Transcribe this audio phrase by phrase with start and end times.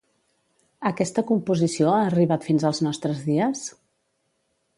[0.89, 3.63] Aquesta composició ha arribat fins als nostres dies?